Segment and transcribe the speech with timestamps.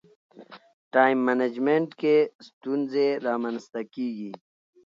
[0.93, 2.15] ټایم منجمنټ کې
[2.47, 4.31] ستونزې رامنځته کېږي.